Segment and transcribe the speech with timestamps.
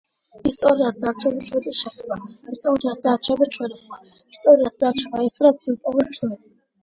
[0.51, 2.15] ისტორიას დარჩება ჩვენი შეხება
[2.55, 4.01] ისტორიას დარჩება ჩვენი ხმა
[4.37, 6.35] ისტორიას დარჩება ის რაც ვიპოვეთ ჩვენ